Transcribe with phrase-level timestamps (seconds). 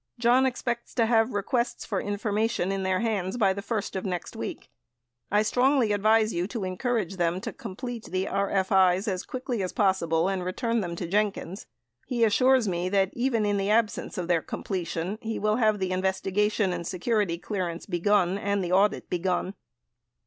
[0.17, 4.35] John expects to have Requests for Information in their hands by the first of next
[4.35, 4.67] week.
[5.29, 9.71] I strongly advise you to en courage them to complete the RFIs as quickly as
[9.73, 11.67] possible and return them to Jenkins.
[12.07, 15.91] He assures me that even in the absence of their completion, he will have the
[15.91, 19.53] investigation and se curity clearance begun and the audit begun.